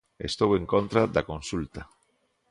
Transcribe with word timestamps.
Estou 0.29 0.49
en 0.59 0.65
contra 0.73 1.01
da 1.15 1.27
consulta. 1.31 1.81